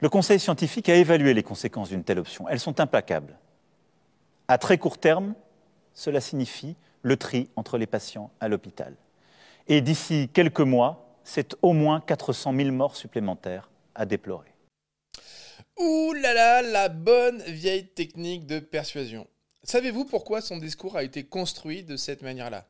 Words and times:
Le 0.00 0.08
Conseil 0.08 0.40
scientifique 0.40 0.88
a 0.88 0.94
évalué 0.94 1.34
les 1.34 1.42
conséquences 1.42 1.90
d'une 1.90 2.04
telle 2.04 2.18
option. 2.18 2.48
Elles 2.48 2.58
sont 2.58 2.80
implacables. 2.80 3.38
À 4.48 4.56
très 4.56 4.78
court 4.78 4.96
terme, 4.96 5.34
cela 5.92 6.22
signifie 6.22 6.74
le 7.02 7.18
tri 7.18 7.50
entre 7.54 7.76
les 7.76 7.86
patients 7.86 8.30
à 8.40 8.48
l'hôpital. 8.48 8.94
Et 9.68 9.82
d'ici 9.82 10.30
quelques 10.32 10.60
mois, 10.60 11.06
c'est 11.22 11.54
au 11.60 11.74
moins 11.74 12.00
400 12.00 12.54
000 12.56 12.70
morts 12.70 12.96
supplémentaires 12.96 13.68
à 13.94 14.06
déplorer. 14.06 14.54
Ouh 15.78 16.14
là 16.14 16.32
là, 16.32 16.62
la 16.62 16.88
bonne 16.88 17.42
vieille 17.42 17.86
technique 17.86 18.46
de 18.46 18.58
persuasion. 18.58 19.26
Savez-vous 19.64 20.06
pourquoi 20.06 20.40
son 20.40 20.56
discours 20.56 20.96
a 20.96 21.02
été 21.04 21.24
construit 21.24 21.82
de 21.82 21.96
cette 21.96 22.22
manière-là? 22.22 22.66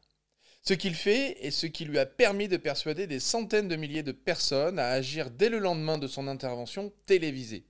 Ce 0.62 0.74
qu'il 0.74 0.94
fait 0.94 1.44
est 1.44 1.50
ce 1.50 1.66
qui 1.66 1.84
lui 1.84 1.98
a 1.98 2.06
permis 2.06 2.46
de 2.46 2.58
persuader 2.58 3.06
des 3.06 3.20
centaines 3.20 3.68
de 3.68 3.76
milliers 3.76 4.02
de 4.02 4.12
personnes 4.12 4.78
à 4.78 4.88
agir 4.88 5.30
dès 5.30 5.48
le 5.48 5.58
lendemain 5.58 5.96
de 5.96 6.06
son 6.06 6.28
intervention 6.28 6.92
télévisée. 7.06 7.64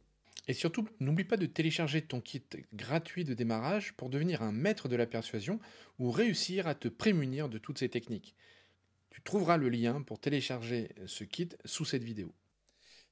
Et 0.49 0.55
surtout, 0.55 0.89
n'oublie 0.99 1.25
pas 1.25 1.37
de 1.37 1.47
télécharger 1.47 2.03
ton 2.03 2.21
kit 2.21 2.43
gratuit 2.75 3.25
de 3.25 3.35
démarrage 3.35 3.93
pour 3.93 4.11
devenir 4.11 4.43
un 4.43 4.51
maître 4.51 4.89
de 4.89 4.97
la 4.97 5.07
persuasion 5.07 5.61
ou 6.01 6.11
réussir 6.11 6.67
à 6.67 6.75
te 6.75 6.89
prémunir 6.89 7.49
de 7.49 7.59
toutes 7.59 7.79
ces 7.79 7.89
techniques. 7.89 8.35
Tu 9.11 9.23
trouveras 9.23 9.57
le 9.57 9.69
lien 9.69 10.03
pour 10.03 10.19
télécharger 10.19 10.89
ce 11.07 11.23
kit 11.23 11.51
sous 11.65 11.85
cette 11.85 12.03
vidéo. 12.03 12.35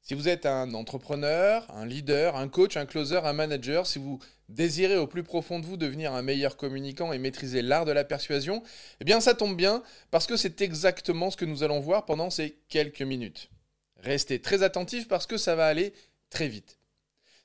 Si 0.02 0.14
vous 0.14 0.28
êtes 0.28 0.46
un 0.46 0.72
entrepreneur, 0.72 1.66
un 1.70 1.84
leader, 1.84 2.36
un 2.36 2.48
coach, 2.48 2.76
un 2.76 2.86
closer, 2.86 3.20
un 3.24 3.34
manager, 3.34 3.86
si 3.86 3.98
vous 3.98 4.18
désirez 4.48 4.96
au 4.96 5.06
plus 5.06 5.22
profond 5.22 5.58
de 5.58 5.66
vous 5.66 5.76
devenir 5.76 6.14
un 6.14 6.22
meilleur 6.22 6.56
communicant 6.56 7.12
et 7.12 7.18
maîtriser 7.18 7.60
l'art 7.60 7.84
de 7.84 7.92
la 7.92 8.04
persuasion, 8.04 8.62
eh 9.00 9.04
bien 9.04 9.20
ça 9.20 9.34
tombe 9.34 9.56
bien 9.56 9.82
parce 10.10 10.26
que 10.26 10.36
c'est 10.36 10.62
exactement 10.62 11.30
ce 11.30 11.36
que 11.36 11.44
nous 11.44 11.62
allons 11.62 11.80
voir 11.80 12.06
pendant 12.06 12.30
ces 12.30 12.58
quelques 12.68 13.02
minutes. 13.02 13.50
Restez 13.98 14.40
très 14.40 14.62
attentifs 14.62 15.08
parce 15.08 15.26
que 15.26 15.36
ça 15.36 15.54
va 15.54 15.66
aller 15.66 15.92
très 16.30 16.48
vite. 16.48 16.78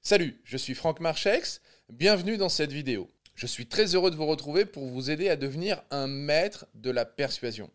Salut, 0.01 0.39
je 0.45 0.57
suis 0.57 0.75
Franck 0.75 0.99
Marchex, 0.99 1.61
bienvenue 1.89 2.37
dans 2.37 2.49
cette 2.49 2.71
vidéo. 2.71 3.09
Je 3.35 3.47
suis 3.47 3.67
très 3.67 3.95
heureux 3.95 4.11
de 4.11 4.15
vous 4.15 4.25
retrouver 4.25 4.65
pour 4.65 4.85
vous 4.85 5.09
aider 5.09 5.27
à 5.27 5.35
devenir 5.35 5.81
un 5.91 6.07
maître 6.07 6.67
de 6.75 6.91
la 6.91 7.05
persuasion. 7.05 7.69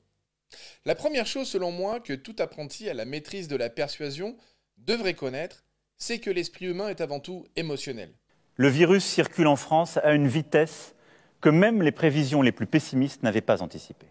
La 0.84 0.94
première 0.94 1.27
chose 1.27 1.48
selon 1.48 1.72
moi 1.72 2.00
que 2.00 2.12
tout 2.12 2.36
apprenti 2.38 2.88
à 2.88 2.94
la 2.94 3.05
maîtrise 3.05 3.48
de 3.48 3.56
la 3.56 3.69
persuasion 3.69 4.36
devrait 4.79 5.15
connaître, 5.15 5.65
c'est 5.97 6.19
que 6.19 6.31
l'esprit 6.31 6.67
humain 6.67 6.89
est 6.89 7.01
avant 7.01 7.21
tout 7.21 7.47
émotionnel. 7.57 8.12
Le 8.57 8.69
virus 8.69 9.05
circule 9.05 9.47
en 9.47 9.57
France 9.57 9.98
à 9.98 10.12
une 10.12 10.29
vitesse 10.29 10.95
que 11.41 11.48
même 11.48 11.83
les 11.83 11.93
prévisions 11.93 12.43
les 12.43 12.53
plus 12.53 12.67
pessimistes 12.67 13.23
n'avaient 13.23 13.41
pas 13.41 13.62
anticipée. 13.62 14.09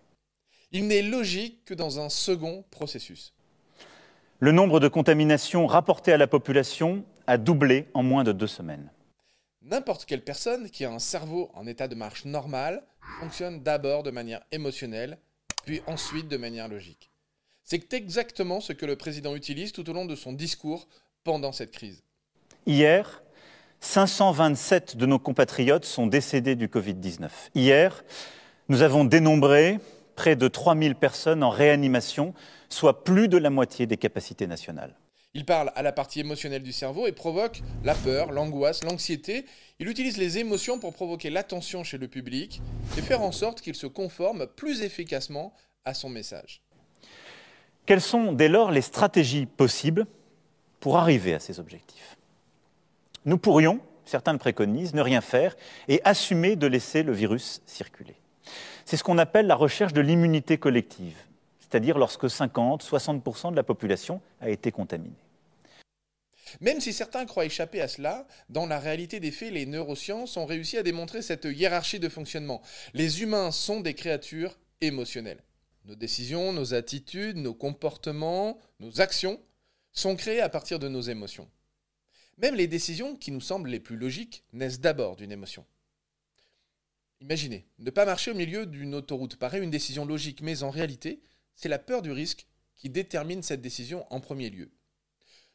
Il 0.72 0.88
n'est 0.88 1.02
logique 1.02 1.66
que 1.66 1.73
dans 1.73 2.00
un 2.00 2.10
second 2.10 2.64
processus. 2.72 3.34
Le 4.40 4.52
nombre 4.52 4.80
de 4.80 4.88
contaminations 4.88 5.66
rapportées 5.66 6.14
à 6.14 6.18
la 6.18 6.28
population 6.28 7.04
a 7.26 7.38
doublé 7.38 7.88
en 7.94 8.04
moins 8.04 8.23
de 8.23 8.32
deux 8.32 8.48
semaines. 8.48 8.92
N'importe 9.62 10.06
quelle 10.06 10.23
personne 10.23 10.70
qui 10.70 10.86
a 10.86 10.92
un 10.92 11.00
cerveau 11.00 11.50
en 11.54 11.68
état 11.68 11.88
de 11.88 11.95
marche 11.95 12.23
normal 12.26 12.84
fonctionne 13.20 13.64
d'abord 13.64 14.04
de 14.04 14.12
manière 14.12 14.42
émotionnelle, 14.52 15.18
puis 15.66 15.82
ensuite 15.88 16.28
de 16.28 16.38
manière 16.38 16.68
logique. 16.68 17.12
C'est 17.70 17.94
exactement 17.94 18.62
ce 18.62 18.72
que 18.72 18.86
le 18.86 18.96
président 18.96 19.36
utilise 19.36 19.73
tout 19.73 19.90
au 19.90 19.94
long 19.94 20.06
de 20.06 20.16
son 20.16 20.32
discours 20.32 20.88
pendant 21.26 21.52
cette 21.52 21.72
crise. 21.72 22.02
Hier, 22.66 23.22
527 23.82 24.96
de 24.96 25.06
nos 25.06 25.20
compatriotes 25.20 25.84
sont 25.84 26.08
décédés 26.08 26.56
du 26.56 26.70
Covid-19. 26.70 27.28
Hier, 27.56 28.06
nous 28.70 28.84
avons 28.84 29.04
dénombré 29.04 29.80
près 30.16 30.38
de 30.38 30.48
3000 30.48 30.95
personnes 30.95 31.44
en 31.44 31.50
réanimation, 31.50 32.34
soit 32.70 33.04
plus 33.04 33.28
de 33.28 33.38
la 33.38 33.50
moitié 33.50 33.86
des 33.86 33.98
capacités 33.98 34.48
nationales. 34.48 34.95
Il 35.34 35.44
parle 35.44 35.73
à 35.76 35.84
la 35.84 35.92
partie 35.92 36.22
émotionnelle 36.22 36.64
du 36.64 36.72
cerveau 36.72 37.06
et 37.06 37.12
provoque 37.12 37.62
la 37.84 37.95
peur, 37.95 38.32
l'angoisse, 38.32 38.82
l'anxiété. 38.86 39.45
Il 39.80 39.90
utilise 39.90 40.16
les 40.16 40.38
émotions 40.38 40.80
pour 40.80 40.94
provoquer 40.94 41.30
l'attention 41.30 41.84
chez 41.84 41.98
le 41.98 42.08
public 42.08 42.62
et 42.98 43.02
faire 43.02 43.22
en 43.22 43.34
sorte 43.34 43.60
qu'il 43.60 43.76
se 43.76 43.88
conforme 43.88 44.48
plus 44.48 44.83
efficacement 44.83 45.54
à 45.83 45.94
son 45.94 46.08
message. 46.08 46.61
Quelles 47.87 48.02
sont 48.02 48.33
dès 48.33 48.49
lors 48.49 48.70
les 48.70 48.81
stratégies 48.81 49.45
possibles 49.45 50.05
pour 50.81 50.98
arriver 50.98 51.33
à 51.33 51.39
ces 51.39 51.61
objectifs? 51.61 52.17
Nous 53.23 53.37
pourrions, 53.37 53.80
certains 54.05 54.33
le 54.33 54.39
préconisent, 54.39 54.93
ne 54.93 55.02
rien 55.02 55.21
faire 55.21 55.55
et 55.87 56.02
assumer 56.03 56.58
de 56.58 56.67
laisser 56.67 57.02
le 57.02 57.14
virus 57.14 57.61
circuler. 57.65 58.17
C'est 58.83 58.97
ce 58.97 59.05
qu'on 59.05 59.17
appelle 59.17 59.47
la 59.47 59.55
recherche 59.55 59.93
de 59.93 60.02
l'immunité 60.02 60.58
collective, 60.58 61.15
c'est-à-dire 61.61 61.97
lorsque 61.97 62.26
50-60% 62.26 63.52
de 63.52 63.55
la 63.55 63.64
population 63.64 64.21
a 64.42 64.49
été 64.49 64.70
contaminée. 64.70 65.15
Même 66.59 66.81
si 66.81 66.92
certains 66.92 67.26
croient 67.26 67.45
échapper 67.45 67.81
à 67.81 67.87
cela, 67.87 68.27
dans 68.49 68.65
la 68.65 68.80
réalité 68.80 69.21
des 69.21 69.31
faits, 69.31 69.53
les 69.53 69.65
neurosciences 69.65 70.36
ont 70.36 70.45
réussi 70.45 70.77
à 70.77 70.83
démontrer 70.83 71.21
cette 71.21 71.45
hiérarchie 71.45 71.99
de 71.99 72.09
fonctionnement. 72.09 72.61
Les 72.93 73.21
humains 73.21 73.52
sont 73.52 73.80
des 73.80 73.93
créatures 73.93 74.58
émotionnelles. 74.81 75.42
Nos 75.87 75.95
décisions, 75.95 76.52
nos 76.52 76.73
attitudes, 76.73 77.37
nos 77.37 77.53
comportements, 77.53 78.59
nos 78.81 78.99
actions 78.99 79.42
sont 79.93 80.17
créées 80.17 80.42
à 80.42 80.49
partir 80.49 80.80
de 80.80 80.89
nos 80.89 80.99
émotions. 80.99 81.49
Même 82.37 82.55
les 82.55 82.67
décisions 82.67 83.15
qui 83.15 83.31
nous 83.31 83.39
semblent 83.39 83.70
les 83.70 83.80
plus 83.80 83.95
logiques 83.95 84.43
naissent 84.52 84.81
d'abord 84.81 85.15
d'une 85.15 85.31
émotion. 85.31 85.65
Imaginez, 87.21 87.65
ne 87.80 87.89
pas 87.89 88.03
marcher 88.03 88.31
au 88.31 88.36
milieu 88.36 88.65
d'une 88.65 88.95
autoroute 88.95 89.37
paraît 89.37 89.64
une 89.64 89.71
décision 89.71 90.05
logique, 90.05 90.42
mais 90.42 90.61
en 90.61 90.70
réalité, 90.70 91.21
c'est 91.55 91.70
la 91.70 91.80
peur 91.80 92.02
du 92.02 92.11
risque 92.11 92.47
qui 92.76 92.89
détermine 92.89 93.42
cette 93.42 93.61
décision 93.61 94.05
en 94.11 94.20
premier 94.20 94.49
lieu. 94.49 94.70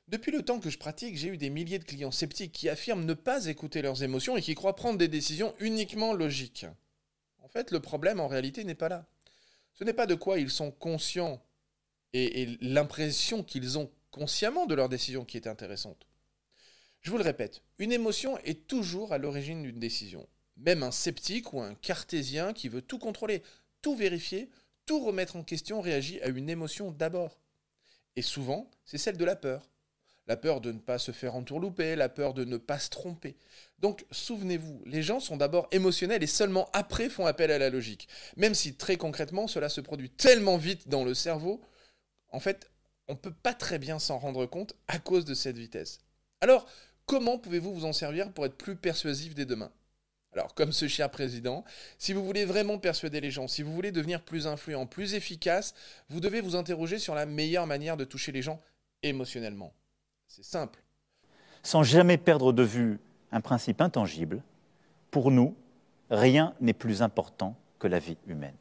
Depuis 0.09 0.33
le 0.33 0.43
temps 0.43 0.61
que 0.61 0.71
je 0.71 0.79
pratique, 0.79 1.19
j'ai 1.19 1.29
eu 1.29 1.37
des 1.37 1.51
milliers 1.51 1.79
de 1.79 1.85
clients 1.85 2.11
sceptiques 2.11 2.53
qui 2.53 2.71
affirment 2.71 3.05
ne 3.05 3.15
pas 3.15 3.45
écouter 3.49 3.83
leurs 3.83 4.03
émotions 4.03 4.39
et 4.39 4.43
qui 4.43 4.55
croient 4.55 4.77
prendre 4.77 4.97
des 4.97 5.09
décisions 5.09 5.55
uniquement 5.61 6.15
logiques. 6.15 6.65
En 7.43 7.49
fait, 7.49 7.71
le 7.71 7.81
problème 7.81 8.19
en 8.19 8.29
réalité 8.29 8.65
n'est 8.65 8.75
pas 8.75 8.89
là. 8.89 9.07
Ce 9.75 9.85
n'est 9.85 9.93
pas 9.93 10.07
de 10.07 10.15
quoi 10.15 10.39
ils 10.39 10.51
sont 10.51 10.71
conscients 10.71 11.43
et, 12.13 12.59
l'impression 12.61 13.43
qu'ils 13.43 13.79
ont 13.79 13.91
consciemment 14.11 14.67
de 14.67 14.75
leur 14.75 14.89
décision 14.89 15.25
qui 15.25 15.37
est 15.37 15.47
intéressante. 15.47 16.07
Je 17.01 17.11
vous 17.11 17.17
le 17.17 17.25
répète, 17.25 17.63
une 17.79 17.93
émotion 17.93 18.39
est 18.39 18.67
toujours 18.67 19.13
à 19.13 19.19
l'origine 19.19 19.63
d'une 19.63 19.81
décision. 19.81 20.29
Même 20.57 20.83
un 20.83 20.91
sceptique 20.91 21.53
ou 21.53 21.61
un 21.61 21.75
cartésien 21.75 22.53
qui 22.53 22.69
veut 22.69 22.83
tout 22.83 22.99
contrôler, 22.99 23.43
tout 23.81 23.97
vérifier, 23.97 24.51
tout 24.87 25.01
remettre 25.05 25.37
en 25.37 25.43
question 25.43 25.81
réagit 25.81 26.21
à 26.21 26.29
une 26.29 26.51
émotion 26.51 26.91
d'abord. 26.93 27.41
Et 28.15 28.23
souvent, 28.23 28.71
c'est 28.85 28.99
celle 28.99 29.17
de 29.17 29.25
la 29.25 29.37
peur 29.37 29.72
la 30.27 30.37
peur 30.37 30.61
de 30.61 30.73
ne 30.73 30.79
pas 30.79 30.99
se 30.99 31.13
faire 31.13 31.35
entourlouper, 31.35 31.97
la 31.97 32.09
peur 32.09 32.35
de 32.35 32.45
ne 32.45 32.57
pas 32.57 32.79
se 32.79 32.91
tromper. 32.91 33.37
Donc 33.79 34.07
souvenez-vous, 34.11 34.83
les 34.87 35.03
gens 35.03 35.21
sont 35.21 35.37
d'abord 35.37 35.69
émotionnels 35.73 36.23
et 36.23 36.29
seulement 36.29 36.69
après 36.73 37.09
font 37.09 37.27
appel 37.27 37.51
à 37.51 37.59
la 37.59 37.71
logique. 37.71 38.09
Même 38.37 38.55
si 38.55 38.75
très 38.75 38.97
concrètement 38.97 39.49
cela 39.49 39.69
se 39.69 39.81
produit 39.81 40.11
tellement 40.11 40.57
vite 40.57 40.89
dans 40.89 41.05
le 41.05 41.15
cerveau, 41.15 41.61
en 42.29 42.41
fait, 42.41 42.71
on 43.09 43.13
ne 43.13 43.19
peut 43.19 43.33
pas 43.33 43.55
très 43.55 43.79
bien 43.79 43.99
s'en 43.99 44.19
rendre 44.19 44.47
compte 44.47 44.75
à 44.89 44.99
cause 44.99 45.25
de 45.25 45.35
cette 45.35 45.59
vitesse. 45.59 45.99
Alors, 46.41 46.67
comment 47.07 47.39
pouvez-vous 47.39 47.75
vous 47.75 47.85
en 47.85 47.93
servir 47.93 48.33
pour 48.33 48.47
être 48.47 48.57
plus 48.57 48.77
persuasif 48.77 49.35
dès 49.35 49.45
demain? 49.45 49.73
Alors, 50.33 50.55
comme 50.55 50.73
ce 50.73 50.89
cher 50.89 51.11
président, 51.11 51.63
si 51.99 52.15
vous 52.15 52.25
voulez 52.25 52.47
vraiment 52.47 52.79
persuader 52.79 53.21
les 53.21 53.31
gens, 53.31 53.49
si 53.49 53.63
vous 53.63 53.73
voulez 53.73 53.93
devenir 53.93 54.23
plus 54.23 54.47
influent, 54.47 54.87
plus 54.87 55.13
efficace, 55.15 55.75
vous 56.09 56.21
devez 56.21 56.41
vous 56.41 56.57
interroger 56.57 56.99
sur 56.99 57.15
la 57.15 57.27
meilleure 57.27 57.67
manière 57.67 57.99
de 57.99 58.05
toucher 58.05 58.33
les 58.33 58.41
gens 58.41 58.63
émotionnellement. 59.03 59.75
C'est 60.35 60.45
simple. 60.45 60.83
Sans 61.63 61.83
jamais 61.83 62.17
perdre 62.17 62.55
de 62.55 62.63
vue 62.63 63.01
un 63.33 63.43
principe 63.43 63.83
intangible, 63.83 64.43
pour 65.11 65.31
nous, 65.31 65.55
rien 66.09 66.55
n'est 66.63 66.73
plus 66.73 67.03
important 67.03 67.55
que 67.79 67.87
la 67.87 67.99
vie 67.99 68.17
humaine. 68.27 68.57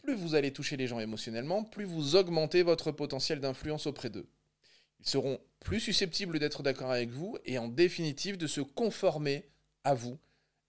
Plus 0.00 0.14
vous 0.14 0.36
allez 0.36 0.52
toucher 0.52 0.76
les 0.76 0.86
gens 0.86 1.00
émotionnellement, 1.00 1.64
plus 1.64 1.86
vous 1.86 2.14
augmentez 2.14 2.62
votre 2.62 2.92
potentiel 2.92 3.40
d'influence 3.40 3.88
auprès 3.88 4.10
d'eux. 4.10 4.28
Ils 5.00 5.08
seront 5.08 5.40
plus 5.58 5.80
susceptibles 5.80 6.38
d'être 6.38 6.62
d'accord 6.62 6.92
avec 6.92 7.10
vous 7.10 7.36
et 7.44 7.58
en 7.58 7.66
définitive 7.66 8.38
de 8.38 8.46
se 8.46 8.60
conformer 8.60 9.44
à 9.82 9.94
vous 9.94 10.18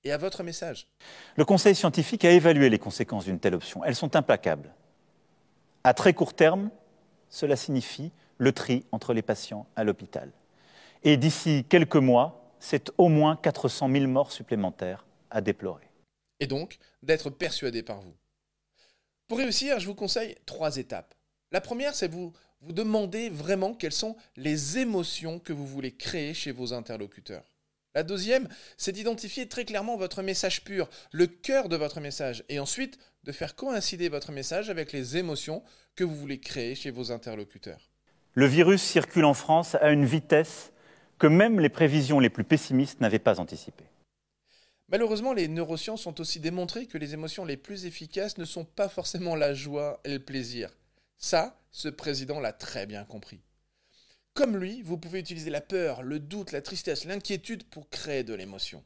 et 0.03 0.11
à 0.11 0.17
votre 0.17 0.41
message. 0.41 0.87
Le 1.35 1.45
Conseil 1.45 1.75
scientifique 1.75 2.25
a 2.25 2.31
évalué 2.31 2.71
les 2.71 2.79
conséquences 2.79 3.25
d'une 3.25 3.39
telle 3.39 3.53
option. 3.53 3.83
Elles 3.85 3.95
sont 3.95 4.15
implacables. 4.15 4.73
À 5.83 5.93
très 5.93 6.15
court 6.15 6.33
terme, 6.33 6.71
cela 7.29 7.55
signifie 7.55 8.11
le 8.39 8.51
tri 8.51 8.85
entre 8.91 9.13
les 9.13 9.21
patients 9.21 9.67
à 9.75 9.83
l'hôpital. 9.83 10.31
Et 11.03 11.17
d'ici 11.17 11.65
quelques 11.69 11.95
mois, 11.95 12.55
c'est 12.59 12.91
au 12.97 13.07
moins 13.07 13.35
400 13.35 13.91
000 13.91 14.07
morts 14.07 14.31
supplémentaires 14.31 15.05
à 15.29 15.41
déplorer. 15.41 15.87
Et 16.39 16.47
donc, 16.47 16.79
d'être 17.03 17.29
persuadé 17.29 17.83
par 17.83 18.01
vous. 18.01 18.15
Pour 19.27 19.37
réussir, 19.37 19.79
je 19.79 19.85
vous 19.85 19.95
conseille 19.95 20.35
trois 20.45 20.77
étapes. 20.77 21.13
La 21.51 21.61
première, 21.61 21.93
c'est 21.93 22.07
vous 22.07 22.33
vous 22.61 22.73
demander 22.73 23.29
vraiment 23.29 23.73
quelles 23.73 23.93
sont 23.93 24.17
les 24.35 24.79
émotions 24.79 25.39
que 25.39 25.53
vous 25.53 25.67
voulez 25.67 25.91
créer 25.91 26.33
chez 26.33 26.51
vos 26.51 26.73
interlocuteurs. 26.73 27.45
La 27.95 28.03
deuxième, 28.03 28.47
c'est 28.77 28.91
d'identifier 28.91 29.47
très 29.47 29.65
clairement 29.65 29.97
votre 29.97 30.21
message 30.21 30.63
pur, 30.63 30.89
le 31.11 31.27
cœur 31.27 31.69
de 31.69 31.75
votre 31.75 31.99
message, 32.01 32.43
et 32.49 32.59
ensuite 32.59 32.99
de 33.23 33.31
faire 33.31 33.55
coïncider 33.55 34.09
votre 34.09 34.31
message 34.31 34.69
avec 34.69 34.91
les 34.91 35.17
émotions 35.17 35.63
que 35.95 36.03
vous 36.03 36.15
voulez 36.15 36.39
créer 36.39 36.75
chez 36.75 36.91
vos 36.91 37.11
interlocuteurs. 37.11 37.88
Le 38.33 38.45
virus 38.45 38.81
circule 38.81 39.25
en 39.25 39.33
France 39.33 39.75
à 39.75 39.91
une 39.91 40.05
vitesse 40.05 40.71
que 41.17 41.27
même 41.27 41.59
les 41.59 41.69
prévisions 41.69 42.19
les 42.19 42.29
plus 42.29 42.43
pessimistes 42.43 43.01
n'avaient 43.01 43.19
pas 43.19 43.39
anticipées. 43.39 43.89
Malheureusement, 44.91 45.33
les 45.33 45.47
neurosciences 45.47 46.07
ont 46.07 46.15
aussi 46.19 46.39
démontré 46.39 46.87
que 46.87 46.97
les 46.97 47.13
émotions 47.13 47.45
les 47.45 47.57
plus 47.57 47.85
efficaces 47.85 48.37
ne 48.37 48.45
sont 48.45 48.65
pas 48.65 48.89
forcément 48.89 49.35
la 49.35 49.53
joie 49.53 49.99
et 50.03 50.13
le 50.13 50.19
plaisir. 50.19 50.69
Ça, 51.17 51.59
ce 51.71 51.89
président 51.89 52.39
l'a 52.39 52.53
très 52.53 52.85
bien 52.85 53.03
compris. 53.03 53.39
Comme 54.33 54.57
lui, 54.57 54.81
vous 54.81 54.97
pouvez 54.97 55.19
utiliser 55.19 55.49
la 55.49 55.61
peur, 55.61 56.01
le 56.01 56.19
doute, 56.19 56.51
la 56.51 56.61
tristesse, 56.61 57.05
l'inquiétude 57.05 57.65
pour 57.65 57.89
créer 57.89 58.23
de 58.23 58.33
l'émotion. 58.33 58.83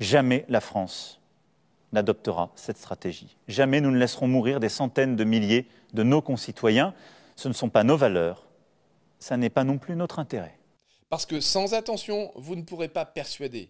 Jamais 0.00 0.44
la 0.48 0.60
France 0.60 1.20
n'adoptera 1.92 2.50
cette 2.56 2.78
stratégie. 2.78 3.36
Jamais 3.46 3.80
nous 3.80 3.90
ne 3.90 3.98
laisserons 3.98 4.26
mourir 4.26 4.58
des 4.58 4.70
centaines 4.70 5.16
de 5.16 5.24
milliers 5.24 5.68
de 5.92 6.02
nos 6.02 6.22
concitoyens. 6.22 6.94
Ce 7.42 7.48
ne 7.48 7.54
sont 7.54 7.70
pas 7.70 7.82
nos 7.82 7.96
valeurs, 7.96 8.46
ça 9.18 9.36
n'est 9.36 9.50
pas 9.50 9.64
non 9.64 9.76
plus 9.76 9.96
notre 9.96 10.20
intérêt. 10.20 10.56
Parce 11.10 11.26
que 11.26 11.40
sans 11.40 11.74
attention, 11.74 12.30
vous 12.36 12.54
ne 12.54 12.62
pourrez 12.62 12.86
pas 12.86 13.04
persuader. 13.04 13.68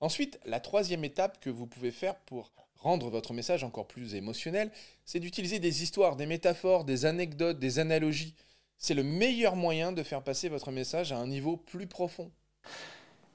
Ensuite, 0.00 0.38
la 0.44 0.60
troisième 0.60 1.02
étape 1.02 1.40
que 1.40 1.48
vous 1.48 1.66
pouvez 1.66 1.92
faire 1.92 2.16
pour 2.16 2.52
rendre 2.76 3.08
votre 3.08 3.32
message 3.32 3.64
encore 3.64 3.88
plus 3.88 4.14
émotionnel, 4.14 4.70
c'est 5.06 5.18
d'utiliser 5.18 5.60
des 5.60 5.82
histoires, 5.82 6.16
des 6.16 6.26
métaphores, 6.26 6.84
des 6.84 7.06
anecdotes, 7.06 7.58
des 7.58 7.78
analogies. 7.78 8.34
C'est 8.76 8.92
le 8.92 9.02
meilleur 9.02 9.56
moyen 9.56 9.92
de 9.92 10.02
faire 10.02 10.20
passer 10.20 10.50
votre 10.50 10.70
message 10.70 11.10
à 11.10 11.16
un 11.16 11.26
niveau 11.26 11.56
plus 11.56 11.86
profond. 11.86 12.30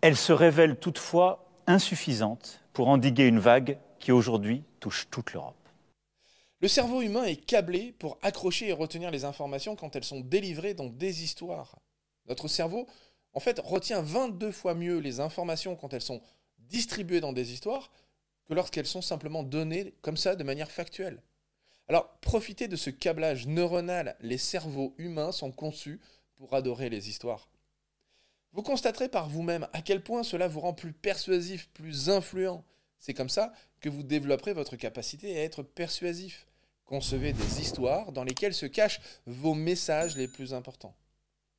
Elle 0.01 0.15
se 0.15 0.31
révèle 0.31 0.77
toutefois 0.77 1.49
insuffisante 1.65 2.61
pour 2.73 2.87
endiguer 2.87 3.25
une 3.25 3.39
vague 3.39 3.79
qui 3.97 4.11
aujourd'hui 4.11 4.63
touche 4.79 5.07
toute 5.09 5.33
l'Europe. 5.33 5.60
Le 6.61 6.67
cerveau 6.67 7.01
humain 7.01 7.23
est 7.23 7.43
câblé 7.43 7.91
pour 7.93 8.19
accrocher 8.21 8.67
et 8.67 8.73
retenir 8.73 9.09
les 9.09 9.25
informations 9.25 9.75
quand 9.75 9.95
elles 9.95 10.03
sont 10.03 10.19
délivrées 10.19 10.75
dans 10.75 10.89
des 10.89 11.23
histoires. 11.23 11.79
Notre 12.27 12.47
cerveau, 12.47 12.87
en 13.33 13.39
fait, 13.39 13.59
retient 13.59 14.03
22 14.03 14.51
fois 14.51 14.75
mieux 14.75 14.99
les 14.99 15.19
informations 15.19 15.75
quand 15.75 15.91
elles 15.93 16.03
sont 16.03 16.21
distribuées 16.59 17.19
dans 17.19 17.33
des 17.33 17.51
histoires 17.51 17.91
que 18.45 18.53
lorsqu'elles 18.53 18.85
sont 18.85 19.01
simplement 19.01 19.41
données 19.41 19.95
comme 20.03 20.17
ça 20.17 20.35
de 20.35 20.43
manière 20.43 20.69
factuelle. 20.69 21.23
Alors, 21.87 22.15
profitez 22.21 22.67
de 22.67 22.75
ce 22.75 22.91
câblage 22.91 23.47
neuronal. 23.47 24.15
Les 24.21 24.37
cerveaux 24.37 24.93
humains 24.99 25.31
sont 25.31 25.51
conçus 25.51 25.99
pour 26.35 26.53
adorer 26.53 26.89
les 26.89 27.09
histoires. 27.09 27.49
Vous 28.53 28.61
constaterez 28.61 29.09
par 29.09 29.29
vous-même 29.29 29.67
à 29.73 29.81
quel 29.81 30.03
point 30.03 30.21
cela 30.21 30.47
vous 30.47 30.59
rend 30.59 30.73
plus 30.73 30.93
persuasif, 30.93 31.69
plus 31.73 32.11
influent. 32.11 32.63
C'est 32.99 33.15
comme 33.15 33.29
ça 33.29 33.51
que 33.79 33.89
vous 33.89 34.03
développerez 34.03 34.53
votre 34.53 34.75
capacité 34.75 35.39
à 35.39 35.43
être 35.43 35.63
persuasif. 35.63 36.45
Concevez 36.91 37.31
des 37.31 37.61
histoires 37.61 38.11
dans 38.11 38.25
lesquelles 38.25 38.53
se 38.53 38.65
cachent 38.65 38.99
vos 39.25 39.53
messages 39.53 40.17
les 40.17 40.27
plus 40.27 40.53
importants. 40.53 40.93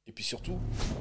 Et 0.06 0.12
puis 0.12 0.24
surtout, 0.24 0.58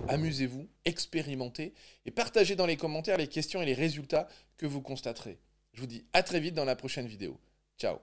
amusez-vous, 0.08 0.70
expérimentez 0.86 1.74
et 2.06 2.12
partagez 2.12 2.56
dans 2.56 2.66
les 2.66 2.78
commentaires 2.78 3.18
les 3.18 3.28
questions 3.28 3.62
et 3.62 3.66
les 3.66 3.74
résultats 3.74 4.30
que 4.56 4.66
vous 4.66 4.82
constaterez. 4.82 5.38
Je 5.74 5.82
vous 5.82 5.88
dis 5.88 6.06
à 6.14 6.24
très 6.24 6.40
vite 6.40 6.56
dans 6.56 6.64
la 6.64 6.78
prochaine 6.78 7.08
vidéo. 7.08 7.38
Ciao 7.78 7.98